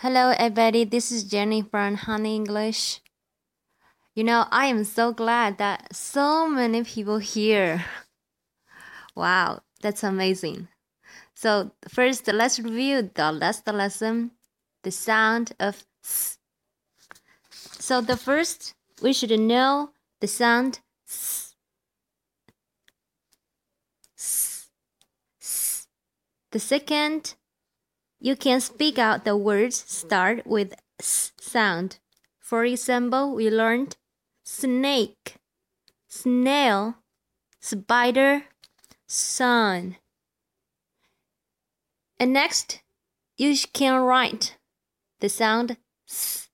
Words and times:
Hello, 0.00 0.30
everybody. 0.38 0.84
This 0.84 1.10
is 1.10 1.24
Jenny 1.24 1.60
from 1.60 1.96
Honey 1.96 2.36
English. 2.36 3.00
You 4.14 4.22
know, 4.22 4.46
I 4.52 4.66
am 4.66 4.84
so 4.84 5.12
glad 5.12 5.58
that 5.58 5.92
so 5.92 6.48
many 6.48 6.84
people 6.84 7.18
here. 7.18 7.84
Wow, 9.16 9.62
that's 9.82 10.04
amazing. 10.04 10.68
So, 11.34 11.72
first, 11.88 12.28
let's 12.28 12.60
review 12.60 13.10
the 13.12 13.32
last 13.32 13.66
lesson 13.66 14.30
the 14.84 14.92
sound 14.92 15.54
of 15.58 15.84
s. 16.04 16.38
So, 17.50 18.00
the 18.00 18.16
first, 18.16 18.74
we 19.02 19.12
should 19.12 19.36
know 19.36 19.90
the 20.20 20.28
sound 20.28 20.78
s. 21.08 21.56
The 26.52 26.60
second, 26.60 27.34
you 28.20 28.36
can 28.36 28.60
speak 28.60 28.98
out 28.98 29.24
the 29.24 29.36
words 29.36 29.84
start 29.86 30.46
with 30.46 30.74
s 30.98 31.32
sound. 31.40 31.98
For 32.40 32.64
example, 32.64 33.34
we 33.34 33.50
learned 33.50 33.96
snake, 34.42 35.36
snail, 36.08 36.96
spider, 37.60 38.44
sun. 39.06 39.96
And 42.18 42.32
next, 42.32 42.80
you 43.36 43.54
can 43.72 44.00
write 44.00 44.56
the 45.20 45.28
sound 45.28 45.76
s 46.08 46.47